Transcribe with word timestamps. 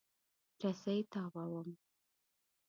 رسۍ 0.61 0.99
تاووم. 1.13 1.69